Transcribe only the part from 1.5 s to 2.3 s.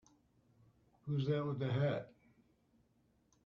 the hat?